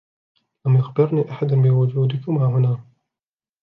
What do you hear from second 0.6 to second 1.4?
لم يخبرني